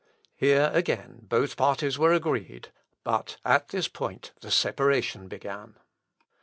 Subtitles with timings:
[0.35, 2.69] Here again both parties were agreed
[3.03, 5.75] but at this point the separation began.